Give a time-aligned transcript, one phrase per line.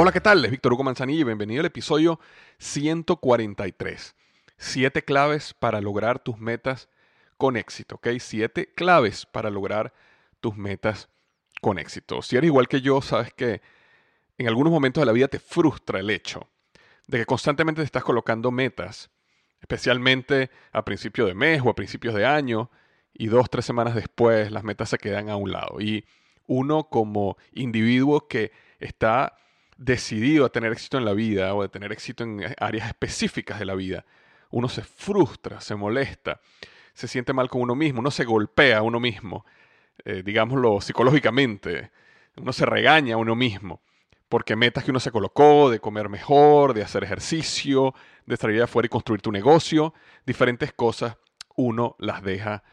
[0.00, 0.44] Hola, ¿qué tal?
[0.44, 2.20] Es Víctor Hugo Manzanilla y bienvenido al episodio
[2.58, 4.14] 143.
[4.56, 6.88] Siete claves para lograr tus metas
[7.36, 8.06] con éxito, ¿ok?
[8.20, 9.92] Siete claves para lograr
[10.38, 11.08] tus metas
[11.60, 12.22] con éxito.
[12.22, 13.60] Si eres igual que yo, sabes que
[14.36, 16.48] en algunos momentos de la vida te frustra el hecho
[17.08, 19.10] de que constantemente te estás colocando metas,
[19.60, 22.70] especialmente a principio de mes o a principios de año,
[23.12, 25.80] y dos, tres semanas después las metas se quedan a un lado.
[25.80, 26.06] Y
[26.46, 29.34] uno como individuo que está
[29.78, 33.64] decidido a tener éxito en la vida o de tener éxito en áreas específicas de
[33.64, 34.04] la vida,
[34.50, 36.40] uno se frustra, se molesta,
[36.92, 39.46] se siente mal con uno mismo, uno se golpea a uno mismo,
[40.04, 41.92] eh, digámoslo psicológicamente,
[42.36, 43.80] uno se regaña a uno mismo,
[44.28, 47.94] porque metas que uno se colocó de comer mejor, de hacer ejercicio,
[48.26, 49.94] de salir afuera y construir tu negocio,
[50.26, 51.16] diferentes cosas,
[51.56, 52.64] uno las deja,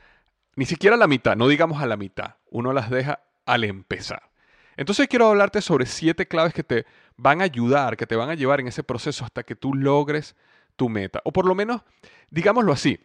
[0.55, 4.31] ni siquiera a la mitad, no digamos a la mitad, uno las deja al empezar.
[4.77, 6.85] Entonces quiero hablarte sobre siete claves que te
[7.17, 10.35] van a ayudar, que te van a llevar en ese proceso hasta que tú logres
[10.75, 11.21] tu meta.
[11.23, 11.81] O por lo menos,
[12.29, 12.99] digámoslo así,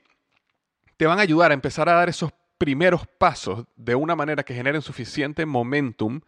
[0.96, 4.54] te van a ayudar a empezar a dar esos primeros pasos de una manera que
[4.54, 6.20] generen suficiente momentum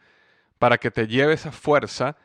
[0.59, 2.17] para que te lleve esa fuerza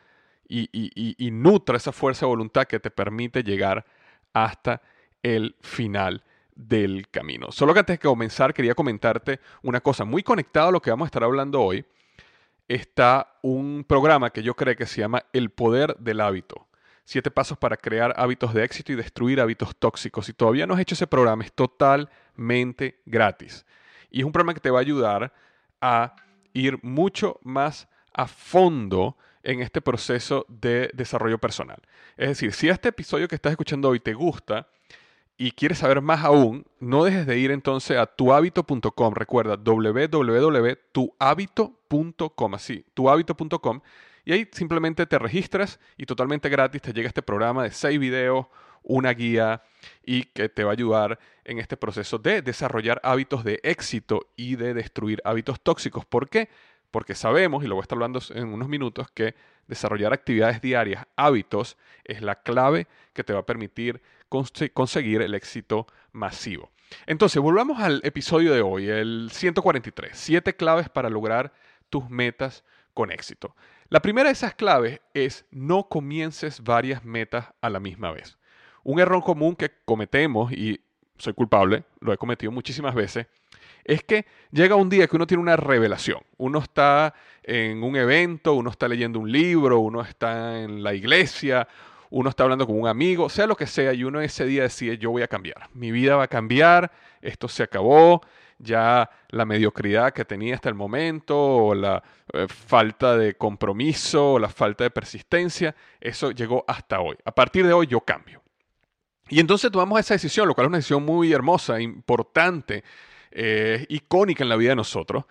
[0.47, 3.85] y, y nutra esa fuerza de voluntad que te permite llegar
[4.31, 4.81] hasta
[5.23, 6.23] el final
[6.55, 7.51] del camino.
[7.51, 11.05] Solo que antes de comenzar quería comentarte una cosa muy conectada a lo que vamos
[11.05, 11.85] a estar hablando hoy
[12.67, 16.67] está un programa que yo creo que se llama El Poder del Hábito.
[17.05, 20.25] Siete pasos para crear hábitos de éxito y destruir hábitos tóxicos.
[20.25, 23.65] Si todavía no has hecho ese programa, es totalmente gratis.
[24.09, 25.33] Y es un programa que te va a ayudar
[25.79, 26.15] a
[26.53, 31.81] ir mucho más a fondo en este proceso de desarrollo personal.
[32.17, 34.67] Es decir, si este episodio que estás escuchando hoy te gusta,
[35.37, 39.13] y quieres saber más aún, no dejes de ir entonces a tuhabito.com.
[39.13, 43.81] Recuerda, www.tuhabito.com, así, tuhabito.com.
[44.25, 48.47] Y ahí simplemente te registras y totalmente gratis te llega este programa de seis videos,
[48.81, 49.61] una guía
[50.03, 54.55] y que te va a ayudar en este proceso de desarrollar hábitos de éxito y
[54.55, 56.03] de destruir hábitos tóxicos.
[56.03, 56.49] ¿Por qué?
[56.89, 59.35] Porque sabemos, y lo voy a estar hablando en unos minutos, que
[59.67, 65.87] desarrollar actividades diarias, hábitos, es la clave que te va a permitir conseguir el éxito
[66.11, 66.71] masivo.
[67.05, 71.53] Entonces, volvamos al episodio de hoy, el 143, siete claves para lograr
[71.89, 73.55] tus metas con éxito.
[73.89, 78.37] La primera de esas claves es no comiences varias metas a la misma vez.
[78.83, 80.81] Un error común que cometemos, y
[81.17, 83.27] soy culpable, lo he cometido muchísimas veces,
[83.87, 86.19] es que llega un día que uno tiene una revelación.
[86.37, 91.67] Uno está en un evento, uno está leyendo un libro, uno está en la iglesia,
[92.09, 94.97] uno está hablando con un amigo, sea lo que sea, y uno ese día decide,
[94.97, 96.91] yo voy a cambiar, mi vida va a cambiar,
[97.21, 98.21] esto se acabó,
[98.59, 104.39] ya la mediocridad que tenía hasta el momento, o la eh, falta de compromiso, o
[104.39, 107.15] la falta de persistencia, eso llegó hasta hoy.
[107.23, 108.41] A partir de hoy yo cambio.
[109.29, 112.83] Y entonces tomamos esa decisión, lo cual es una decisión muy hermosa, importante,
[113.39, 115.25] eh, icónica en la vida de nosotros.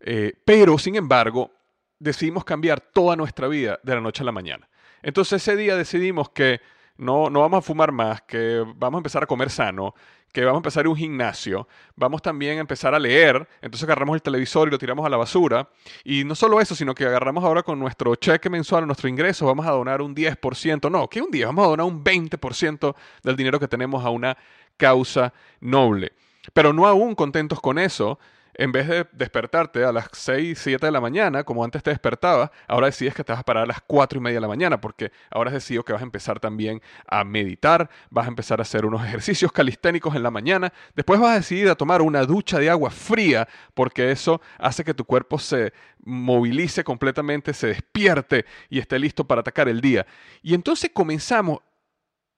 [0.00, 1.50] Eh, pero, sin embargo,
[1.98, 4.68] decidimos cambiar toda nuestra vida de la noche a la mañana.
[5.02, 6.60] Entonces ese día decidimos que
[6.98, 9.94] no, no vamos a fumar más, que vamos a empezar a comer sano,
[10.32, 14.22] que vamos a empezar un gimnasio, vamos también a empezar a leer, entonces agarramos el
[14.22, 15.70] televisor y lo tiramos a la basura.
[16.04, 19.66] Y no solo eso, sino que agarramos ahora con nuestro cheque mensual, nuestro ingreso, vamos
[19.66, 23.58] a donar un 10%, no, que un día vamos a donar un 20% del dinero
[23.58, 24.36] que tenemos a una
[24.76, 26.12] causa noble.
[26.52, 28.18] Pero no aún contentos con eso,
[28.58, 32.50] en vez de despertarte a las 6, 7 de la mañana, como antes te despertaba,
[32.66, 34.80] ahora decides que te vas a parar a las 4 y media de la mañana,
[34.80, 38.62] porque ahora has decidido que vas a empezar también a meditar, vas a empezar a
[38.62, 42.58] hacer unos ejercicios calisténicos en la mañana, después vas a decidir a tomar una ducha
[42.58, 45.72] de agua fría, porque eso hace que tu cuerpo se
[46.02, 50.06] movilice completamente, se despierte y esté listo para atacar el día.
[50.42, 51.58] Y entonces comenzamos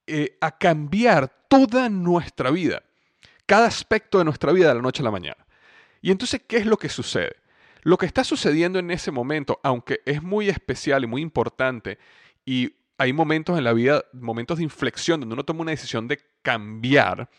[0.07, 2.83] eh, a cambiar toda nuestra vida,
[3.49, 5.47] cada aspecto de nuestra vida de la noche a la mañana.
[6.03, 7.37] Y entonces, ¿qué es lo que sucede?
[7.83, 11.99] Lo que está sucediendo en ese momento, aunque es muy especial y muy importante,
[12.45, 16.21] y hay momentos en la vida, momentos de inflexión donde uno toma una decisión de
[16.43, 17.31] cambiar,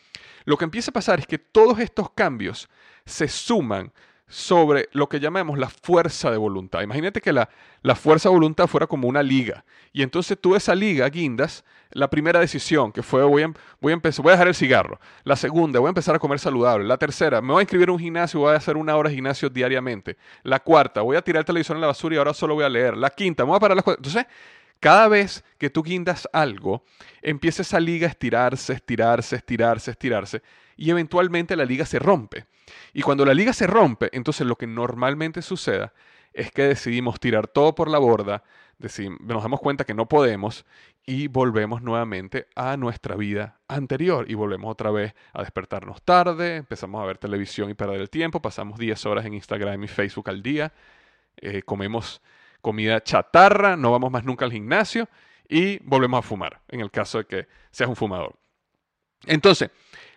[0.45, 2.67] lo que empieza a pasar es que todos estos cambios
[3.06, 3.94] se suman
[4.29, 6.81] sobre lo que llamamos la fuerza de voluntad.
[6.81, 7.49] Imagínate que la,
[7.81, 9.65] la, fuerza de voluntad fuera como una liga.
[9.91, 13.95] Y entonces tú esa liga guindas la primera decisión, que fue voy a, voy a,
[13.95, 14.99] empezar, voy a dejar el cigarro.
[15.23, 16.85] La segunda, voy a empezar a comer saludable.
[16.85, 19.15] La tercera, me voy a inscribir en un gimnasio voy a hacer una hora de
[19.15, 20.17] gimnasio diariamente.
[20.43, 22.69] La cuarta, voy a tirar el televisor en la basura y ahora solo voy a
[22.69, 22.95] leer.
[22.95, 23.97] La quinta, me voy a parar las cosas.
[23.97, 24.25] Entonces,
[24.79, 26.85] cada vez que tú guindas algo,
[27.21, 30.41] empieza esa liga a estirarse, estirarse, estirarse, estirarse.
[30.77, 32.45] Y eventualmente la liga se rompe.
[32.93, 35.93] Y cuando la liga se rompe, entonces lo que normalmente suceda
[36.33, 38.43] es que decidimos tirar todo por la borda,
[39.19, 40.65] nos damos cuenta que no podemos
[41.05, 47.01] y volvemos nuevamente a nuestra vida anterior y volvemos otra vez a despertarnos tarde, empezamos
[47.01, 50.41] a ver televisión y perder el tiempo, pasamos 10 horas en Instagram y Facebook al
[50.41, 50.71] día,
[51.37, 52.21] eh, comemos
[52.61, 55.07] comida chatarra, no vamos más nunca al gimnasio
[55.47, 58.35] y volvemos a fumar, en el caso de que seas un fumador.
[59.25, 59.69] Entonces,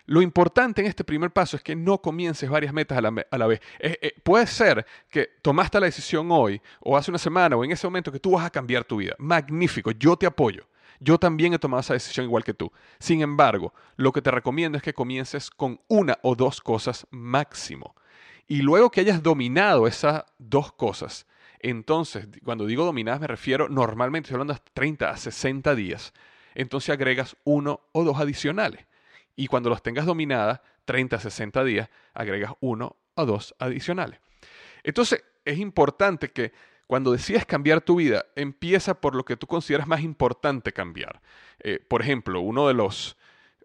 [0.05, 3.01] lo importante en este primer paso es que no comiences varias metas a
[3.37, 3.61] la, vez.
[3.79, 7.87] Eh, puede ser que tomaste la decisión hoy, o hace una semana, o en ese
[7.87, 9.15] momento que tú vas a cambiar tu vida.
[9.17, 10.67] Magnífico, yo te apoyo.
[10.99, 12.71] Yo también he tomado esa decisión igual que tú.
[12.99, 17.95] Sin embargo, lo que te recomiendo es que comiences con una o dos cosas máximo.
[18.47, 21.25] Y luego que hayas dominado esas dos cosas,
[21.63, 26.13] entonces, cuando digo dominadas me refiero normalmente, estoy hablando de 30 a 60 días,
[26.53, 28.85] entonces agregas uno o dos adicionales
[29.35, 34.19] y cuando los tengas dominadas, 30 a 60 días, agregas uno o dos adicionales.
[34.83, 36.51] Entonces, es importante que
[36.85, 41.21] cuando decidas cambiar tu vida, empieza por lo que tú consideras más importante cambiar.
[41.59, 43.15] Eh, por ejemplo, una de las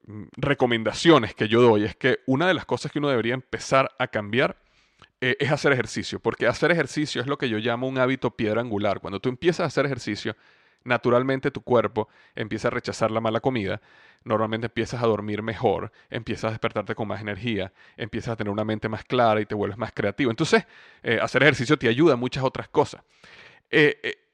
[0.07, 3.91] mm, recomendaciones que yo doy es que una de las cosas que uno debería empezar
[3.99, 4.57] a cambiar
[5.21, 8.61] eh, es hacer ejercicio, porque hacer ejercicio es lo que yo llamo un hábito piedra
[8.61, 9.01] angular.
[9.01, 10.37] Cuando tú empiezas a hacer ejercicio,
[10.85, 13.81] naturalmente tu cuerpo empieza a rechazar la mala comida,
[14.25, 18.65] normalmente empiezas a dormir mejor, empiezas a despertarte con más energía, empiezas a tener una
[18.65, 20.31] mente más clara y te vuelves más creativo.
[20.31, 20.67] Entonces,
[21.03, 23.03] eh, hacer ejercicio te ayuda a muchas otras cosas.
[23.71, 24.28] Eh,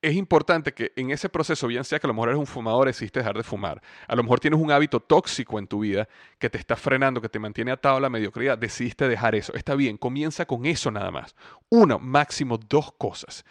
[0.00, 2.86] es importante que en ese proceso, bien sea que a lo mejor eres un fumador,
[2.86, 6.48] decidiste dejar de fumar, a lo mejor tienes un hábito tóxico en tu vida que
[6.48, 9.52] te está frenando, que te mantiene atado a la mediocridad, decidiste dejar eso.
[9.54, 11.34] Está bien, comienza con eso nada más.
[11.68, 13.44] Una, máximo dos cosas.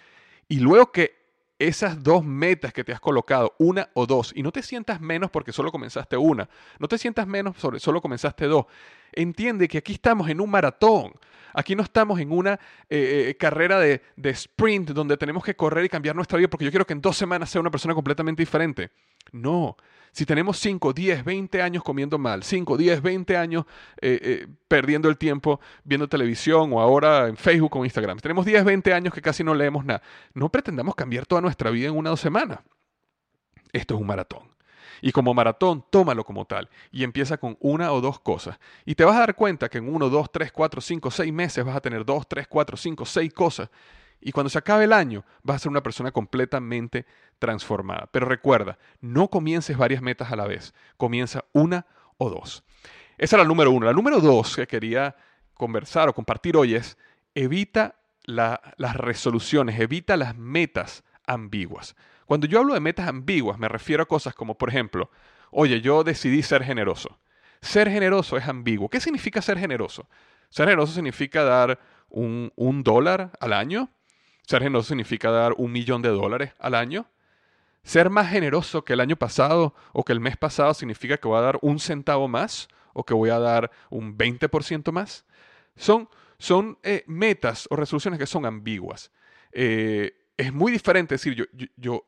[0.47, 1.17] Y luego que
[1.59, 5.31] esas dos metas que te has colocado, una o dos, y no te sientas menos
[5.31, 6.47] porque solo comenzaste una,
[6.79, 8.65] no te sientas menos sobre solo comenzaste dos.
[9.11, 11.13] Entiende que aquí estamos en un maratón,
[11.53, 12.53] aquí no estamos en una
[12.89, 16.71] eh, eh, carrera de, sprint donde tenemos que correr y cambiar nuestra vida porque yo
[16.71, 18.91] quiero que en dos semanas sea una persona completamente diferente.
[19.31, 19.75] No,
[20.11, 23.65] si tenemos 5, 10, 20 años comiendo mal, 5, 10, 20 años
[24.01, 28.93] eh, perdiendo el tiempo viendo televisión o ahora en Facebook o Instagram, tenemos 10, 20
[28.93, 30.01] años que casi no leemos nada,
[30.33, 32.59] no pretendamos cambiar toda nuestra vida en una o dos semanas.
[33.73, 34.56] Esto es un maratón.
[35.01, 38.59] Y como maratón, tómalo como tal y empieza con una o dos cosas.
[38.85, 41.63] Y te vas a dar cuenta que en uno, dos, tres, cuatro, cinco, seis meses
[41.63, 43.69] vas a tener dos, tres, cuatro, cinco, seis cosas
[44.19, 47.05] y cuando se acabe el año, vas a ser una persona completamente
[47.39, 48.09] transformada.
[48.11, 50.73] Pero recuerda, no comiences varias metas a la vez.
[50.97, 51.85] Comienza una
[52.17, 52.63] o dos.
[53.17, 53.85] Esa era la número uno.
[53.85, 55.15] La número dos que quería
[55.53, 56.97] conversar o compartir hoy es
[57.35, 61.95] evita las resoluciones, evita las metas ambiguas.
[62.27, 65.09] Cuando yo hablo de metas ambiguas, me refiero a cosas como, por ejemplo,
[65.49, 67.17] oye, yo decidí ser generoso.
[67.61, 68.89] Ser generoso es ambiguo.
[68.89, 70.07] ¿Qué significa ser generoso?
[70.49, 71.79] Ser generoso significa dar
[72.09, 73.89] un, un dólar al año.
[74.45, 77.07] Ser generoso significa dar un millón de dólares al año.
[77.83, 81.37] Ser más generoso que el año pasado o que el mes pasado significa que voy
[81.37, 85.23] a dar un centavo más o que voy a dar un 20% más.
[85.77, 89.11] Son, son eh, metas o resoluciones que son ambiguas.
[89.53, 92.05] Eh, es muy diferente decir yo, yo,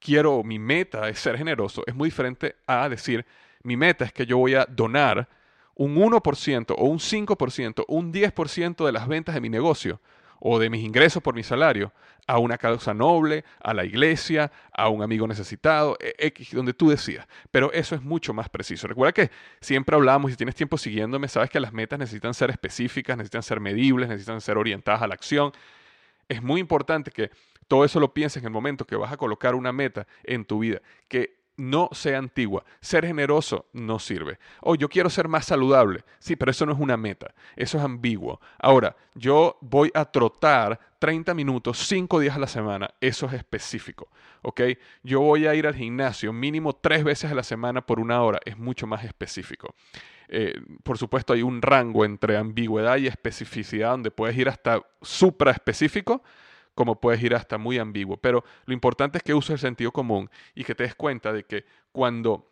[0.00, 1.82] quiero, mi meta es ser generoso.
[1.86, 3.24] Es muy diferente a decir
[3.62, 5.28] mi meta es que yo voy a donar
[5.74, 10.00] un 1% o un 5% o un 10% de las ventas de mi negocio
[10.40, 11.92] o de mis ingresos por mi salario
[12.26, 16.88] a una causa noble, a la iglesia, a un amigo necesitado, e, X, donde tú
[16.88, 17.26] decidas.
[17.50, 18.86] Pero eso es mucho más preciso.
[18.86, 19.30] Recuerda que
[19.60, 23.60] siempre hablamos, y tienes tiempo siguiéndome, sabes que las metas necesitan ser específicas, necesitan ser
[23.60, 25.52] medibles, necesitan ser orientadas a la acción.
[26.28, 27.30] Es muy importante que
[27.70, 30.58] todo eso lo pienses en el momento que vas a colocar una meta en tu
[30.58, 32.64] vida, que no sea antigua.
[32.80, 34.40] Ser generoso no sirve.
[34.60, 36.02] Oh, yo quiero ser más saludable.
[36.18, 37.32] Sí, pero eso no es una meta.
[37.54, 38.40] Eso es ambiguo.
[38.58, 42.90] Ahora, yo voy a trotar 30 minutos, 5 días a la semana.
[43.00, 44.08] Eso es específico.
[44.42, 44.62] ¿Ok?
[45.04, 48.40] Yo voy a ir al gimnasio mínimo 3 veces a la semana por una hora.
[48.44, 49.76] Es mucho más específico.
[50.26, 55.52] Eh, por supuesto, hay un rango entre ambigüedad y especificidad donde puedes ir hasta supra
[55.52, 56.24] específico
[56.80, 58.16] como puedes ir hasta muy ambiguo.
[58.16, 61.44] Pero lo importante es que uses el sentido común y que te des cuenta de
[61.44, 62.46] que cuando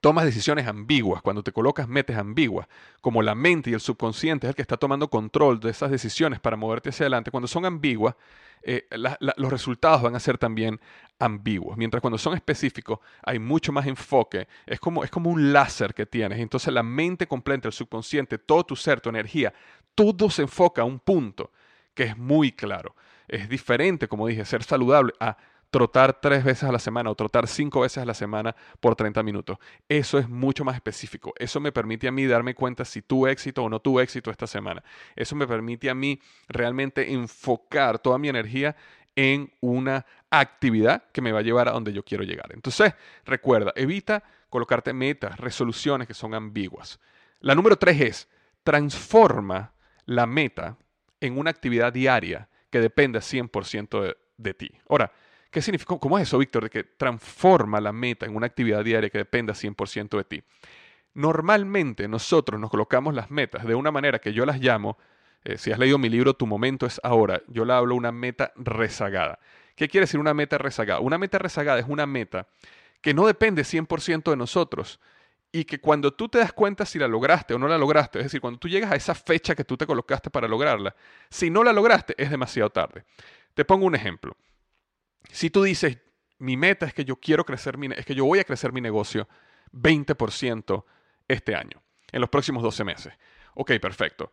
[0.00, 2.66] tomas decisiones ambiguas, cuando te colocas metas ambiguas,
[3.00, 6.40] como la mente y el subconsciente es el que está tomando control de esas decisiones
[6.40, 8.16] para moverte hacia adelante, cuando son ambiguas,
[8.62, 8.88] eh,
[9.36, 10.80] los resultados van a ser también
[11.20, 11.76] ambiguos.
[11.76, 16.04] Mientras cuando son específicos hay mucho más enfoque, es como, es como un láser que
[16.04, 16.40] tienes.
[16.40, 19.54] Entonces la mente completa, el subconsciente, todo tu ser, tu energía,
[19.94, 21.52] todo se enfoca a un punto
[21.94, 22.96] que es muy claro
[23.28, 25.36] es diferente, como dije, ser saludable a
[25.70, 29.22] trotar tres veces a la semana o trotar cinco veces a la semana por 30
[29.22, 29.58] minutos.
[29.88, 31.34] Eso es mucho más específico.
[31.38, 34.46] Eso me permite a mí darme cuenta si tuve éxito o no tuve éxito esta
[34.46, 34.82] semana.
[35.14, 38.76] Eso me permite a mí realmente enfocar toda mi energía
[39.16, 42.50] en una actividad que me va a llevar a donde yo quiero llegar.
[42.52, 47.00] Entonces, recuerda, evita colocarte metas, resoluciones que son ambiguas.
[47.40, 48.28] La número tres es,
[48.62, 49.72] transforma
[50.04, 50.76] la meta
[51.20, 54.70] en una actividad diaria que dependa 100% de, ti.
[54.90, 55.10] Ahora,
[55.50, 55.96] ¿qué significa?
[55.98, 56.64] ¿Cómo es eso, Víctor?
[56.64, 60.42] De que transforma la meta en una actividad diaria que dependa 100% de ti.
[61.14, 64.98] Normalmente nosotros nos colocamos las metas de una manera que yo las llamo,
[65.42, 68.52] eh, si has leído mi libro Tu momento es ahora, yo la hablo una meta
[68.56, 69.38] rezagada.
[69.74, 71.00] ¿Qué quiere decir una meta rezagada?
[71.00, 72.46] Una meta rezagada es una meta
[73.00, 75.00] que no depende 100% de nosotros,
[75.52, 78.26] y que cuando tú te das cuenta si la lograste o no la lograste, es
[78.26, 80.94] decir, cuando tú llegas a esa fecha que tú te colocaste para lograrla,
[81.30, 83.04] si no la lograste es demasiado tarde.
[83.54, 84.36] Te pongo un ejemplo.
[85.30, 85.98] Si tú dices,
[86.38, 88.80] mi meta es que yo quiero crecer, mi, es que yo voy a crecer mi
[88.80, 89.28] negocio
[89.72, 90.84] 20%
[91.28, 93.14] este año, en los próximos 12 meses.
[93.54, 94.32] Ok, perfecto.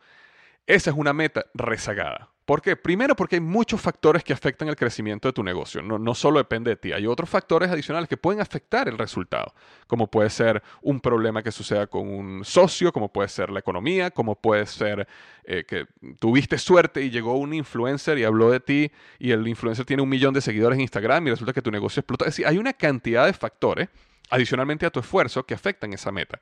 [0.66, 2.33] Esa es una meta rezagada.
[2.46, 2.76] ¿Por qué?
[2.76, 5.82] Primero porque hay muchos factores que afectan el crecimiento de tu negocio.
[5.82, 6.92] No, no, solo depende de ti.
[6.92, 9.54] Hay otros factores adicionales que pueden afectar el resultado,
[9.88, 14.12] como puede ser un problema que suceda con un socio, como puede ser la economía,
[14.12, 15.08] como puede ser
[15.46, 15.86] eh, que
[16.20, 20.10] tuviste suerte y llegó un influencer y habló de ti y el influencer tiene un
[20.10, 22.26] millón de seguidores en Instagram y resulta que tu negocio explota.
[22.26, 23.88] Es decir, hay una cantidad de factores,
[24.30, 26.42] adicionalmente a tu esfuerzo, que afectan esa meta.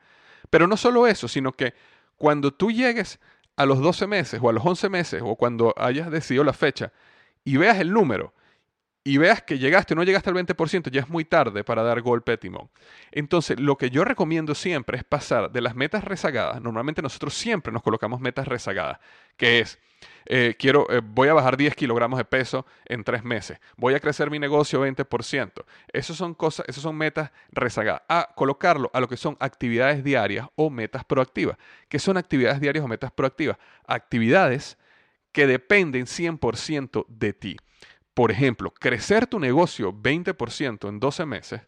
[0.50, 1.76] Pero no solo eso, sino que
[2.18, 3.20] cuando tú llegues
[3.56, 6.92] a los 12 meses o a los 11 meses o cuando hayas decidido la fecha
[7.44, 8.34] y veas el número
[9.04, 12.02] y veas que llegaste o no llegaste al 20%, ya es muy tarde para dar
[12.02, 12.70] golpe de timón.
[13.12, 16.62] Entonces, lo que yo recomiendo siempre es pasar de las metas rezagadas.
[16.62, 19.00] Normalmente nosotros siempre nos colocamos metas rezagadas,
[19.38, 19.80] que es
[20.26, 24.00] eh, quiero, eh, voy a bajar 10 kilogramos de peso en tres meses, voy a
[24.00, 25.66] crecer mi negocio 20%.
[25.92, 28.04] Esas son cosas, esas son metas rezagadas.
[28.08, 31.58] A colocarlo a lo que son actividades diarias o metas proactivas.
[31.90, 33.58] ¿Qué son actividades diarias o metas proactivas?
[33.86, 34.78] Actividades
[35.32, 37.58] que dependen 100% de ti.
[38.14, 41.62] Por ejemplo, crecer tu negocio 20% en 12 meses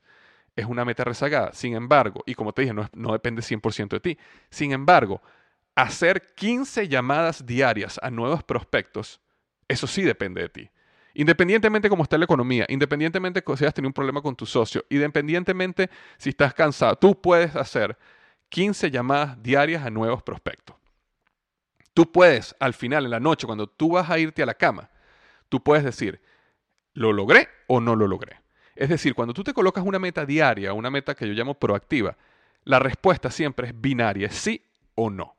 [0.55, 1.53] es una meta rezagada.
[1.53, 4.17] Sin embargo, y como te dije, no, no depende 100% de ti.
[4.49, 5.21] Sin embargo,
[5.75, 9.21] hacer 15 llamadas diarias a nuevos prospectos,
[9.67, 10.69] eso sí depende de ti.
[11.15, 15.89] Independientemente cómo está la economía, independientemente si has tenido un problema con tu socio, independientemente
[16.17, 17.97] si estás cansado, tú puedes hacer
[18.49, 20.75] 15 llamadas diarias a nuevos prospectos.
[21.93, 24.89] Tú puedes, al final, en la noche, cuando tú vas a irte a la cama,
[25.49, 26.19] tú puedes decir,
[26.93, 28.41] ¿lo logré o no lo logré?
[28.75, 32.17] Es decir, cuando tú te colocas una meta diaria, una meta que yo llamo proactiva,
[32.63, 34.63] la respuesta siempre es binaria, sí
[34.95, 35.35] o no.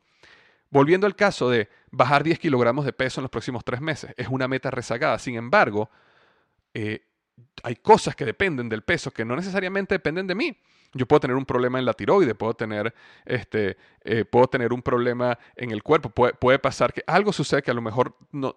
[0.70, 4.28] Volviendo al caso de bajar 10 kilogramos de peso en los próximos tres meses, es
[4.28, 5.18] una meta rezagada.
[5.18, 5.90] Sin embargo,
[6.74, 7.06] eh,
[7.62, 10.56] hay cosas que dependen del peso que no necesariamente dependen de mí.
[10.92, 12.94] Yo puedo tener un problema en la tiroide, puedo tener,
[13.24, 17.72] este, eh, puedo tener un problema en el cuerpo, puede, pasar que algo sucede que
[17.72, 18.54] a lo mejor no,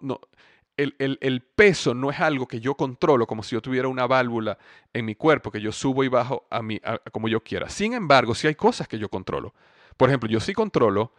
[0.78, 4.58] el, peso no es algo que yo controlo como si yo tuviera una válvula
[4.92, 6.80] en mi cuerpo que yo subo y bajo a mí,
[7.12, 7.68] como yo quiera.
[7.68, 9.54] Sin embargo, sí hay cosas que yo controlo.
[9.96, 11.12] Por ejemplo, yo sí controlo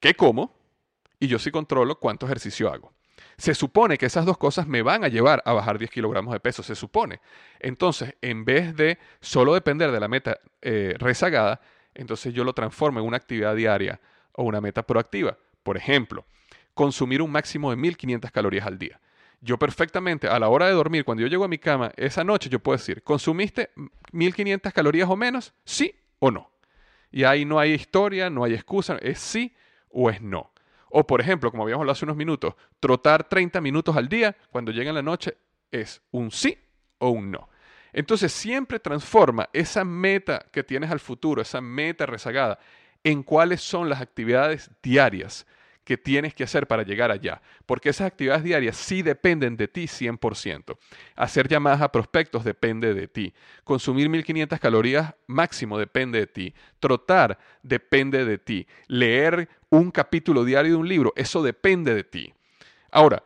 [0.00, 0.54] qué como
[1.20, 2.92] y yo sí controlo cuánto ejercicio hago.
[3.36, 6.40] Se supone que esas dos cosas me van a llevar a bajar 10 kilogramos de
[6.40, 7.20] peso, se supone.
[7.58, 11.60] Entonces, en vez de solo depender de la meta eh, rezagada,
[11.94, 14.00] entonces yo lo transformo en una actividad diaria
[14.32, 15.38] o una meta proactiva.
[15.62, 16.26] Por ejemplo,
[16.74, 19.00] consumir un máximo de 1500 calorías al día.
[19.40, 22.50] Yo perfectamente, a la hora de dormir, cuando yo llego a mi cama, esa noche
[22.50, 23.70] yo puedo decir, ¿consumiste
[24.12, 25.54] 1500 calorías o menos?
[25.64, 26.50] ¿Sí o no?
[27.10, 29.54] Y ahí no hay historia, no hay excusa, es sí
[29.88, 30.52] o es no.
[30.90, 34.72] O por ejemplo, como habíamos hablado hace unos minutos, trotar 30 minutos al día cuando
[34.72, 35.36] llega la noche
[35.70, 36.58] es un sí
[36.98, 37.48] o un no.
[37.92, 42.58] Entonces siempre transforma esa meta que tienes al futuro, esa meta rezagada,
[43.02, 45.46] en cuáles son las actividades diarias
[45.90, 49.88] que tienes que hacer para llegar allá, porque esas actividades diarias sí dependen de ti
[49.88, 50.78] 100%.
[51.16, 53.34] Hacer llamadas a prospectos depende de ti.
[53.64, 56.54] Consumir 1500 calorías máximo depende de ti.
[56.78, 58.68] Trotar depende de ti.
[58.86, 62.34] Leer un capítulo diario de un libro, eso depende de ti.
[62.92, 63.24] Ahora,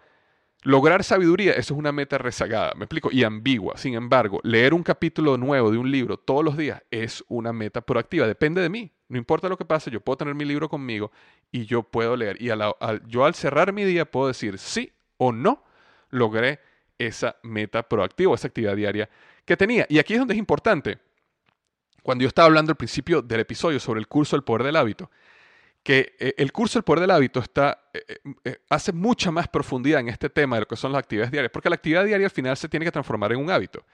[0.66, 3.76] Lograr sabiduría, eso es una meta rezagada, me explico, y ambigua.
[3.76, 7.82] Sin embargo, leer un capítulo nuevo de un libro todos los días es una meta
[7.82, 8.90] proactiva, depende de mí.
[9.08, 11.12] No importa lo que pase, yo puedo tener mi libro conmigo
[11.52, 12.40] y yo puedo leer.
[12.40, 12.48] Y
[13.08, 15.62] yo al cerrar mi día puedo decir sí o no
[16.08, 16.60] logré
[16.96, 19.10] esa meta proactiva, esa actividad diaria
[19.44, 19.84] que tenía.
[19.90, 20.98] Y aquí es donde es importante,
[22.02, 25.10] cuando yo estaba hablando al principio del episodio sobre el curso El Poder del Hábito,
[25.84, 30.00] que eh, el curso El Poder del Hábito está, eh, eh, hace mucha más profundidad
[30.00, 32.32] en este tema de lo que son las actividades diarias, porque la actividad diaria al
[32.32, 33.84] final se tiene que transformar en un hábito.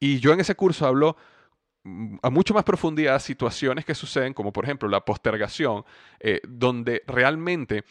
[0.00, 1.16] Y yo en ese curso hablo
[1.84, 5.84] mm, a mucho más profundidad situaciones que suceden, como por ejemplo la postergación,
[6.42, 7.84] donde realmente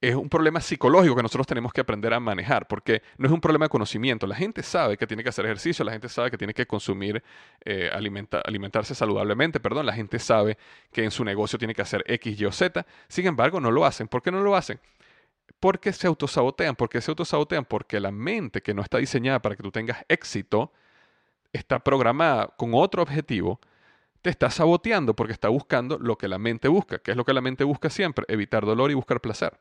[0.00, 3.40] es un problema psicológico que nosotros tenemos que aprender a manejar, porque no es un
[3.40, 4.26] problema de conocimiento.
[4.26, 7.22] La gente sabe que tiene que hacer ejercicio, la gente sabe que tiene que consumir,
[7.64, 10.58] eh, alimentarse saludablemente, perdón, la gente sabe
[10.92, 13.86] que en su negocio tiene que hacer X, Y o Z, sin embargo no lo
[13.86, 14.08] hacen.
[14.08, 14.78] ¿Por qué no lo hacen?
[15.58, 19.62] Porque se autosabotean, porque se autosabotean, porque la mente que no está diseñada para que
[19.62, 20.72] tú tengas éxito,
[21.52, 23.60] está programada con otro objetivo,
[24.20, 26.98] te está saboteando porque está buscando lo que la mente busca.
[26.98, 28.24] ¿Qué es lo que la mente busca siempre?
[28.28, 29.58] Evitar dolor y buscar placer.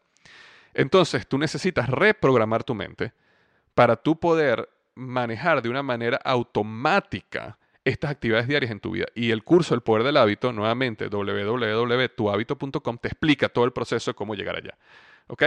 [0.73, 3.13] Entonces, tú necesitas reprogramar tu mente
[3.73, 9.07] para tú poder manejar de una manera automática estas actividades diarias en tu vida.
[9.15, 14.15] Y el curso El Poder del Hábito, nuevamente, www.tuhabito.com, te explica todo el proceso de
[14.15, 14.77] cómo llegar allá.
[15.27, 15.43] ¿Ok?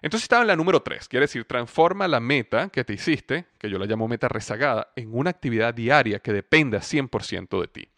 [0.00, 3.68] Entonces estaba en la número 3, quiere decir, transforma la meta que te hiciste, que
[3.68, 7.88] yo la llamo meta rezagada, en una actividad diaria que dependa 100% de ti.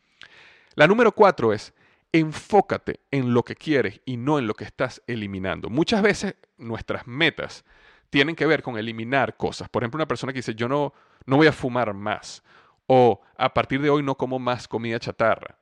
[0.76, 1.74] La número 4 es,
[2.12, 5.70] enfócate en lo que quieres y no en lo que estás eliminando.
[5.70, 7.64] Muchas veces nuestras metas
[8.10, 9.68] tienen que ver con eliminar cosas.
[9.68, 10.92] Por ejemplo, una persona que dice, yo no,
[11.26, 12.42] no voy a fumar más.
[12.86, 15.58] O a partir de hoy no como más comida chatarra.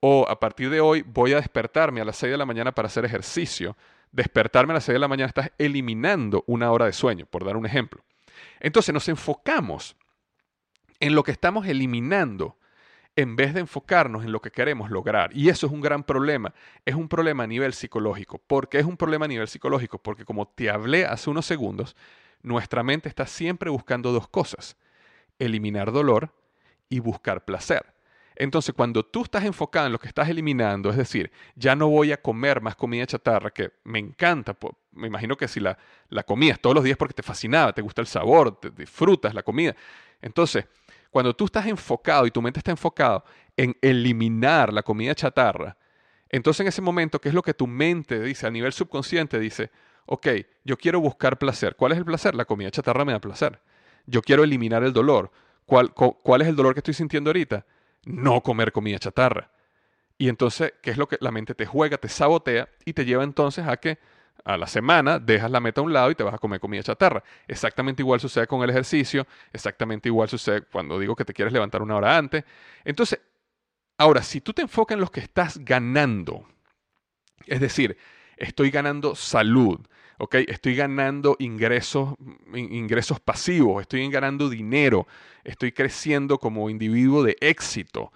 [0.00, 2.86] O a partir de hoy voy a despertarme a las 6 de la mañana para
[2.86, 3.76] hacer ejercicio.
[4.10, 7.56] Despertarme a las 6 de la mañana estás eliminando una hora de sueño, por dar
[7.56, 8.04] un ejemplo.
[8.58, 9.96] Entonces nos enfocamos
[10.98, 12.58] en lo que estamos eliminando
[13.16, 15.30] en vez de enfocarnos en lo que queremos lograr.
[15.36, 16.52] Y eso es un gran problema.
[16.84, 18.38] Es un problema a nivel psicológico.
[18.38, 19.98] ¿Por qué es un problema a nivel psicológico?
[19.98, 21.96] Porque como te hablé hace unos segundos,
[22.42, 24.76] nuestra mente está siempre buscando dos cosas.
[25.38, 26.34] Eliminar dolor
[26.88, 27.94] y buscar placer.
[28.36, 32.10] Entonces, cuando tú estás enfocado en lo que estás eliminando, es decir, ya no voy
[32.10, 34.56] a comer más comida chatarra, que me encanta,
[34.90, 38.00] me imagino que si la, la comías todos los días porque te fascinaba, te gusta
[38.00, 39.76] el sabor, te disfrutas la comida.
[40.20, 40.66] Entonces,
[41.14, 43.24] cuando tú estás enfocado y tu mente está enfocado
[43.56, 45.76] en eliminar la comida chatarra,
[46.28, 49.38] entonces en ese momento, ¿qué es lo que tu mente dice a nivel subconsciente?
[49.38, 49.70] Dice,
[50.06, 50.26] ok,
[50.64, 51.76] yo quiero buscar placer.
[51.76, 52.34] ¿Cuál es el placer?
[52.34, 53.60] La comida chatarra me da placer.
[54.06, 55.30] Yo quiero eliminar el dolor.
[55.66, 57.64] ¿Cuál, cuál es el dolor que estoy sintiendo ahorita?
[58.06, 59.52] No comer comida chatarra.
[60.18, 63.22] Y entonces, ¿qué es lo que la mente te juega, te sabotea y te lleva
[63.22, 64.00] entonces a que
[64.44, 66.82] a la semana dejas la meta a un lado y te vas a comer comida
[66.82, 67.22] chatarra.
[67.48, 71.82] Exactamente igual sucede con el ejercicio, exactamente igual sucede cuando digo que te quieres levantar
[71.82, 72.44] una hora antes.
[72.84, 73.20] Entonces,
[73.98, 76.46] ahora, si tú te enfocas en lo que estás ganando,
[77.46, 77.96] es decir,
[78.36, 79.80] estoy ganando salud,
[80.18, 80.36] ¿ok?
[80.46, 82.14] Estoy ganando ingresos,
[82.54, 85.06] ingresos pasivos, estoy ganando dinero,
[85.42, 88.12] estoy creciendo como individuo de éxito,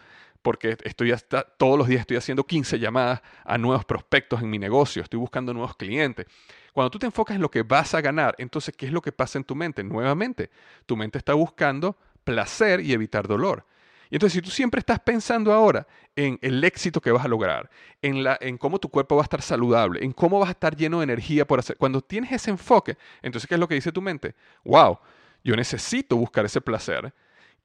[0.49, 4.59] porque estoy hasta, todos los días estoy haciendo 15 llamadas a nuevos prospectos en mi
[4.59, 6.25] negocio, estoy buscando nuevos clientes.
[6.73, 9.13] Cuando tú te enfocas en lo que vas a ganar, entonces, ¿qué es lo que
[9.13, 9.85] pasa en tu mente?
[9.85, 10.49] Nuevamente,
[10.87, 13.67] tu mente está buscando placer y evitar dolor.
[14.09, 17.69] Y entonces, si tú siempre estás pensando ahora en el éxito que vas a lograr,
[18.01, 20.75] en, la, en cómo tu cuerpo va a estar saludable, en cómo vas a estar
[20.75, 23.93] lleno de energía por hacer, cuando tienes ese enfoque, entonces, ¿qué es lo que dice
[23.93, 24.35] tu mente?
[24.65, 24.99] Wow,
[25.45, 27.13] yo necesito buscar ese placer.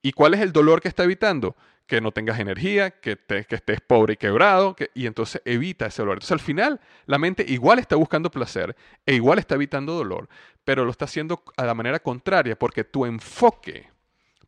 [0.01, 1.55] ¿Y cuál es el dolor que está evitando?
[1.85, 6.15] Que no tengas energía, que, que estés pobre y quebrado, y entonces evita ese dolor.
[6.15, 10.29] Entonces al final la mente igual está buscando placer e igual está evitando dolor,
[10.63, 13.89] pero lo está haciendo a la manera contraria porque tu enfoque,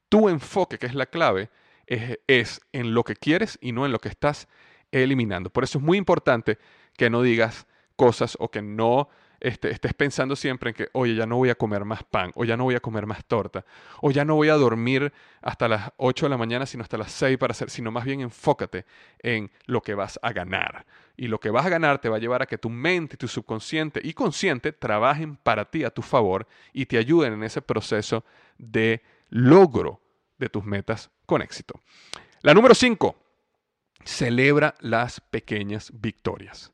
[0.09, 1.49] tu enfoque, que es la clave,
[1.87, 4.47] es, en lo que quieres y no en lo que estás
[4.91, 5.49] eliminando.
[5.49, 6.57] Por eso es muy importante
[6.97, 9.09] que no digas cosas o que no
[9.45, 12.45] este, estés pensando siempre en que, oye, ya no voy a comer más pan, o
[12.45, 13.63] ya no voy a comer más torta,
[14.01, 17.11] o ya no voy a dormir hasta las 8 de la mañana, sino hasta las
[17.11, 18.85] 6 para hacer, sino más bien enfócate
[19.19, 20.87] en lo que vas a ganar.
[21.15, 23.27] Y lo que vas a ganar te va a llevar a que tu mente, tu
[23.27, 28.25] subconsciente y consciente trabajen para ti a tu favor y te ayuden en ese proceso
[28.57, 30.01] de logro
[30.39, 31.79] de tus metas con éxito.
[32.41, 33.15] La número 5,
[34.03, 36.71] celebra las pequeñas victorias.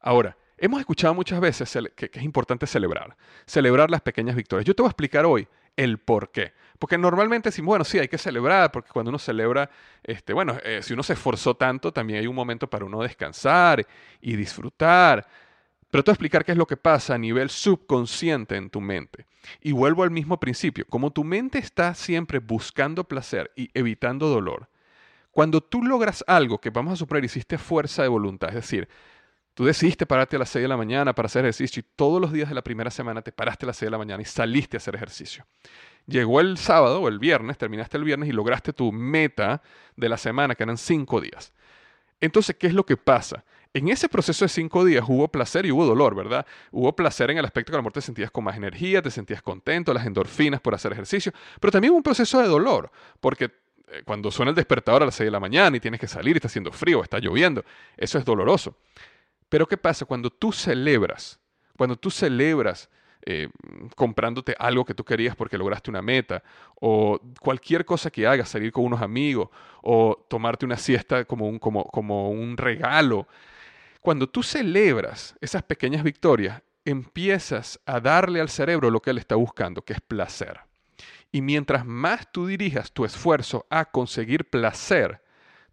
[0.00, 3.16] Ahora, hemos escuchado muchas veces que, es importante celebrar,
[3.46, 4.66] celebrar las pequeñas victorias.
[4.66, 6.52] Yo te voy a explicar hoy el por qué.
[6.78, 9.70] Porque normalmente decimos, bueno, sí, hay que celebrar, porque cuando uno celebra,
[10.02, 13.86] este, bueno, eh, si uno se esforzó tanto, también hay un momento para uno descansar
[14.20, 15.26] y disfrutar.
[15.90, 18.80] Pero te voy a explicar qué es lo que pasa a nivel subconsciente en tu
[18.80, 19.26] mente.
[19.60, 20.84] Y vuelvo al mismo principio.
[20.88, 24.68] Como tu mente está siempre buscando placer y evitando dolor,
[25.30, 28.88] cuando tú logras algo que vamos a suponer hiciste fuerza de voluntad, es decir,
[29.58, 32.32] tú decidiste pararte a las 6 de la mañana para hacer ejercicio y todos los
[32.32, 34.76] días de la primera semana te paraste a las 6 de la mañana y saliste
[34.76, 35.44] a hacer ejercicio.
[36.06, 39.60] Llegó el sábado o el viernes, terminaste el viernes y lograste tu meta
[39.96, 41.52] de la semana, que eran 5 días.
[42.20, 43.44] Entonces, ¿qué es lo que pasa?
[43.74, 46.46] En ese proceso de cinco días hubo placer y hubo dolor, ¿verdad?
[46.70, 49.42] Hubo placer en el aspecto que a lo te sentías con más energía, te sentías
[49.42, 53.46] contento, las endorfinas por hacer ejercicio, pero también hubo un proceso de dolor, porque
[53.88, 56.36] eh, cuando suena el despertador a las 6 de la mañana y tienes que salir
[56.36, 57.64] está haciendo frío, está lloviendo,
[57.96, 58.76] eso es doloroso.
[59.48, 61.38] Pero ¿qué pasa cuando tú celebras?
[61.76, 62.88] Cuando tú celebras
[63.30, 63.48] eh,
[63.94, 66.42] comprándote algo que tú querías porque lograste una meta,
[66.80, 69.50] o cualquier cosa que hagas, salir con unos amigos,
[69.82, 73.26] o tomarte una siesta como un, como, como un regalo.
[74.00, 79.34] Cuando tú celebras esas pequeñas victorias, empiezas a darle al cerebro lo que él está
[79.34, 80.60] buscando, que es placer.
[81.30, 85.20] Y mientras más tú dirijas tu esfuerzo a conseguir placer,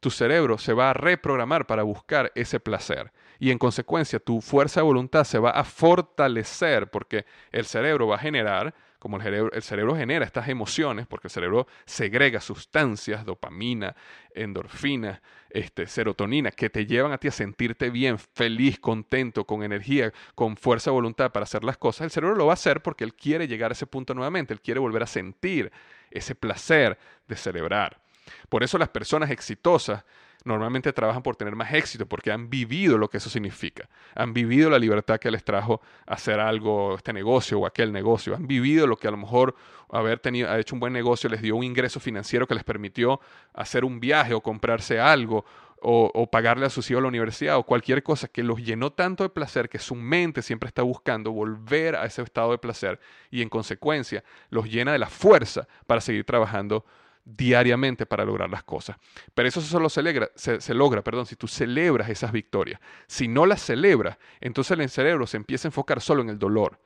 [0.01, 4.79] tu cerebro se va a reprogramar para buscar ese placer y en consecuencia tu fuerza
[4.79, 9.95] de voluntad se va a fortalecer porque el cerebro va a generar, como el cerebro,
[9.95, 13.95] genera estas emociones, porque el cerebro segrega sustancias, dopamina,
[14.33, 15.21] endorfina,
[15.51, 20.57] este, serotonina, que te llevan a ti a sentirte bien, feliz, contento, con energía, con
[20.57, 23.13] fuerza de voluntad para hacer las cosas, el cerebro lo va a hacer porque él
[23.13, 25.71] quiere llegar a ese punto nuevamente, él quiere volver a sentir
[26.09, 27.99] ese placer de celebrar.
[28.49, 30.03] Por eso las personas exitosas
[30.45, 33.89] normalmente trabajan por tener más éxito, porque han vivido lo que eso significa.
[34.13, 38.35] Han vivido la libertad que les trajo hacer algo, este negocio o aquel negocio.
[38.35, 39.55] Han vivido lo que a lo mejor
[39.89, 43.19] haber tenido, haber hecho un buen negocio les dio un ingreso financiero que les permitió
[43.53, 45.45] hacer un viaje o comprarse algo
[45.87, 49.23] o, pagarle a su hijos a la universidad o cualquier cosa que los llenó tanto
[49.23, 53.43] de placer que su mente siempre está buscando volver a ese estado de placer y
[53.43, 56.85] en consecuencia los llena de la fuerza para seguir trabajando
[57.25, 58.97] diariamente para lograr las cosas.
[59.33, 60.01] Pero eso solo se,
[60.35, 62.79] se, logra perdón, si tú celebras esas victorias.
[63.07, 66.79] Si no las celebras, entonces el cerebro se empieza a enfocar solo en el dolor,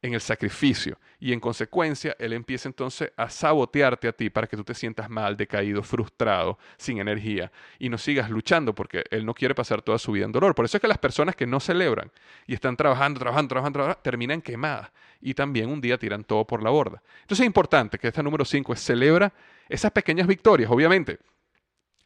[0.00, 4.56] en el sacrificio, y en consecuencia él empieza entonces a sabotearte a ti para que
[4.56, 9.34] tú te sientas mal, decaído, frustrado, sin energía, y no sigas luchando porque él no
[9.34, 10.56] quiere pasar toda su vida en dolor.
[10.56, 12.10] Por eso es que las personas que no celebran
[12.46, 14.90] y están trabajando, trabajando, trabajando, trabajando terminan quemadas
[15.22, 17.02] y también un día tiran todo por la borda.
[17.22, 19.32] Entonces es importante que esta número 5 es celebra
[19.68, 21.18] esas pequeñas victorias, obviamente.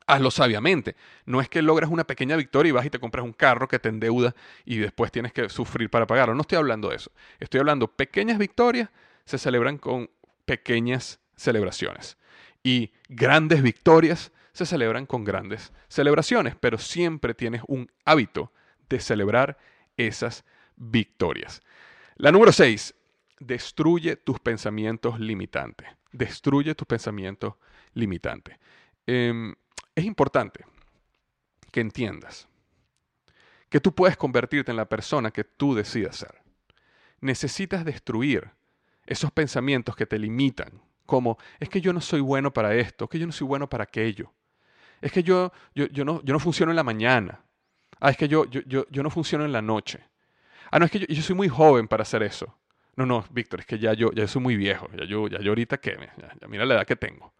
[0.06, 0.94] Hazlo sabiamente.
[1.24, 3.80] No es que logras una pequeña victoria y vas y te compras un carro que
[3.80, 6.34] te endeuda y después tienes que sufrir para pagarlo.
[6.34, 7.10] No estoy hablando de eso.
[7.40, 8.88] Estoy hablando pequeñas victorias
[9.24, 10.08] se celebran con
[10.44, 12.16] pequeñas celebraciones.
[12.62, 18.52] Y grandes victorias se celebran con grandes celebraciones, pero siempre tienes un hábito
[18.88, 19.58] de celebrar
[19.96, 20.44] esas
[20.76, 21.62] victorias.
[22.16, 22.94] La número 6,
[23.38, 27.54] destruye tus pensamientos limitantes destruye tus pensamientos
[27.94, 28.56] limitantes.
[29.06, 29.54] Em,
[29.94, 30.64] es importante
[31.70, 32.48] que entiendas
[33.68, 36.42] que tú puedes convertirte en la persona que tú decidas ser.
[37.20, 38.50] Necesitas destruir
[39.06, 43.18] esos pensamientos que te limitan, como es que yo no soy bueno para esto, que
[43.18, 44.32] yo no soy bueno para aquello,
[45.00, 47.44] es que yo, yo, no, yo no funciono en la mañana,
[48.00, 50.04] ah, es que yo, yo, yo, no funciono en la noche,
[50.70, 52.56] ah, no, es que yo, yo soy muy joven para hacer eso.
[52.96, 55.50] No, no, Víctor, es que ya yo, ya soy muy viejo, ya yo, ya yo
[55.50, 57.34] ahorita qué, ya, mira la edad que tengo.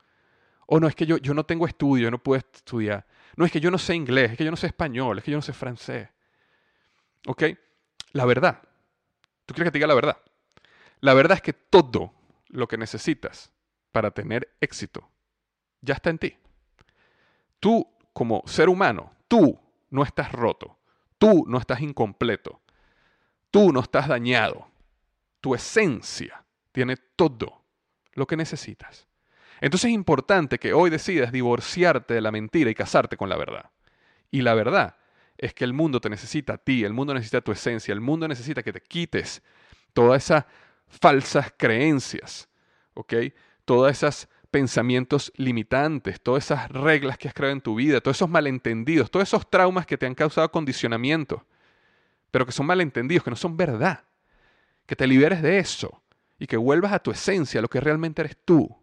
[0.66, 3.06] O no, es que yo, yo no tengo estudio, yo no puedo estudiar.
[3.36, 5.30] No, es que yo no sé inglés, es que yo no sé español, es que
[5.30, 6.08] yo no sé francés.
[7.26, 7.44] ¿Ok?
[8.12, 8.60] La verdad.
[9.46, 10.18] ¿Tú quieres que te diga la verdad?
[11.00, 12.12] La verdad es que todo
[12.48, 13.52] lo que necesitas
[13.92, 15.08] para tener éxito
[15.80, 16.36] ya está en ti.
[17.60, 19.58] Tú, como ser humano, tú
[19.90, 20.78] no estás roto.
[21.18, 22.60] Tú no estás incompleto.
[23.50, 24.68] Tú no estás dañado.
[25.40, 27.64] Tu esencia tiene todo
[28.14, 29.06] lo que necesitas.
[29.60, 33.70] Entonces es importante que hoy decidas divorciarte de la mentira y casarte con la verdad.
[34.30, 34.96] Y la verdad
[35.38, 38.26] es que el mundo te necesita a ti, el mundo necesita tu esencia, el mundo
[38.28, 39.42] necesita que te quites
[39.92, 40.44] todas esas
[40.88, 42.48] falsas creencias,
[42.94, 43.14] ¿ok?
[43.64, 48.30] Todas esas pensamientos limitantes, todas esas reglas que has creado en tu vida, todos esos
[48.30, 51.44] malentendidos, todos esos traumas que te han causado condicionamiento,
[52.30, 54.05] pero que son malentendidos, que no son verdad.
[54.86, 56.02] Que te liberes de eso
[56.38, 58.76] y que vuelvas a tu esencia, a lo que realmente eres tú.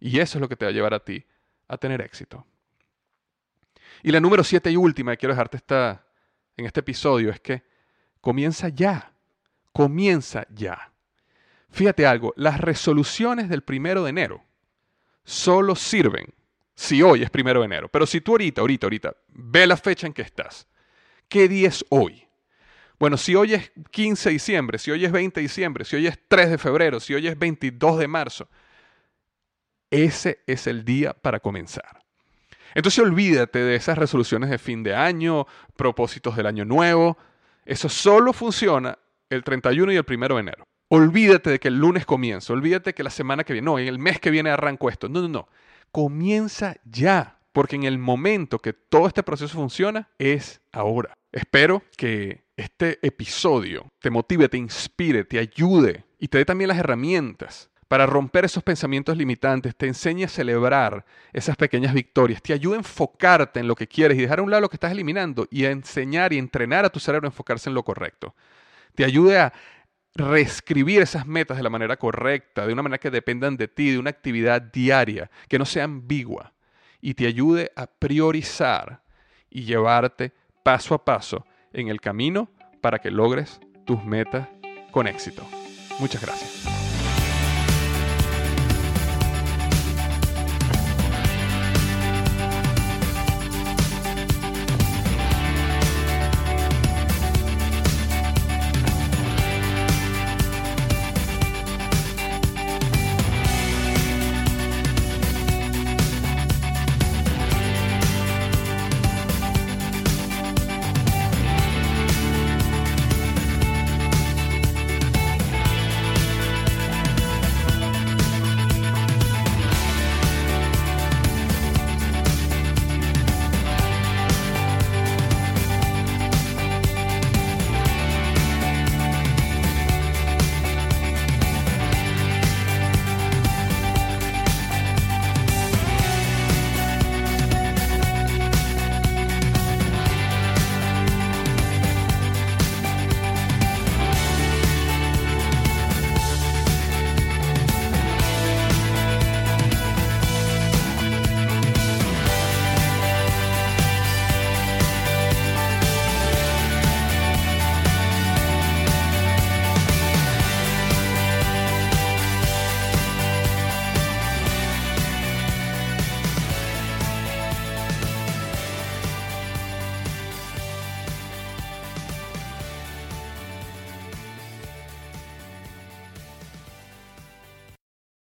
[0.00, 1.24] Y eso es lo que te va a llevar a ti
[1.68, 2.46] a tener éxito.
[4.02, 6.06] Y la número siete y última que quiero dejarte esta,
[6.56, 7.64] en este episodio es que
[8.20, 9.12] comienza ya.
[9.72, 10.92] Comienza ya.
[11.70, 14.44] Fíjate algo, las resoluciones del primero de enero
[15.24, 16.32] solo sirven
[16.74, 17.88] si hoy es primero de enero.
[17.88, 20.66] Pero si tú ahorita, ahorita, ahorita, ve la fecha en que estás.
[21.28, 22.27] ¿Qué día es hoy?
[22.98, 26.06] Bueno, si hoy es 15 de diciembre, si hoy es 20 de diciembre, si hoy
[26.08, 28.48] es 3 de febrero, si hoy es 22 de marzo,
[29.90, 32.02] ese es el día para comenzar.
[32.74, 37.16] Entonces olvídate de esas resoluciones de fin de año, propósitos del año nuevo.
[37.64, 38.98] Eso solo funciona
[39.30, 40.64] el 31 y el 1 de enero.
[40.88, 43.98] Olvídate de que el lunes comienza, olvídate que la semana que viene, no, en el
[43.98, 45.08] mes que viene arranco esto.
[45.08, 45.48] No, no, no.
[45.92, 51.14] Comienza ya, porque en el momento que todo este proceso funciona es ahora.
[51.30, 56.78] Espero que este episodio te motive, te inspire, te ayude y te dé también las
[56.78, 62.74] herramientas para romper esos pensamientos limitantes, te enseñe a celebrar esas pequeñas victorias, te ayude
[62.74, 65.46] a enfocarte en lo que quieres y dejar a un lado lo que estás eliminando
[65.50, 68.34] y a enseñar y entrenar a tu cerebro a enfocarse en lo correcto.
[68.94, 69.52] Te ayude a
[70.16, 73.98] reescribir esas metas de la manera correcta, de una manera que dependan de ti, de
[73.98, 76.52] una actividad diaria, que no sea ambigua,
[77.00, 79.00] y te ayude a priorizar
[79.48, 80.32] y llevarte
[80.64, 82.50] paso a paso en el camino
[82.80, 84.48] para que logres tus metas
[84.90, 85.42] con éxito.
[85.98, 86.77] Muchas gracias.